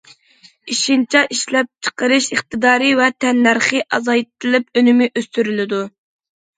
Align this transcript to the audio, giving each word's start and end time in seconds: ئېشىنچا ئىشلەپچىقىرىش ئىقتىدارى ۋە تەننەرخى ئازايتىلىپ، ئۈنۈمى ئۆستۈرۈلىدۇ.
ئېشىنچا 0.71 1.21
ئىشلەپچىقىرىش 1.35 2.31
ئىقتىدارى 2.37 2.89
ۋە 3.03 3.13
تەننەرخى 3.21 3.85
ئازايتىلىپ، 4.01 4.79
ئۈنۈمى 4.85 5.15
ئۆستۈرۈلىدۇ. 5.17 5.89